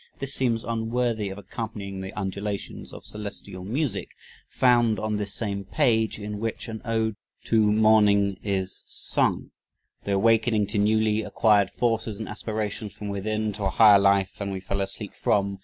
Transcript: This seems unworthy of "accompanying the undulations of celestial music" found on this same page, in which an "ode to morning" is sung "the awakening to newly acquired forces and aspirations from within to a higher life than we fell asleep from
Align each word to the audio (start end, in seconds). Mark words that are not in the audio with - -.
This 0.17 0.33
seems 0.33 0.63
unworthy 0.63 1.29
of 1.29 1.37
"accompanying 1.37 2.01
the 2.01 2.11
undulations 2.13 2.91
of 2.91 3.05
celestial 3.05 3.63
music" 3.63 4.09
found 4.47 4.97
on 4.97 5.17
this 5.17 5.31
same 5.31 5.63
page, 5.63 6.17
in 6.17 6.39
which 6.39 6.67
an 6.67 6.81
"ode 6.83 7.17
to 7.43 7.71
morning" 7.71 8.39
is 8.41 8.83
sung 8.87 9.51
"the 10.03 10.13
awakening 10.13 10.65
to 10.69 10.79
newly 10.79 11.21
acquired 11.21 11.69
forces 11.69 12.17
and 12.17 12.27
aspirations 12.27 12.95
from 12.95 13.09
within 13.09 13.51
to 13.53 13.65
a 13.65 13.69
higher 13.69 13.99
life 13.99 14.31
than 14.39 14.49
we 14.49 14.59
fell 14.59 14.81
asleep 14.81 15.13
from 15.13 15.59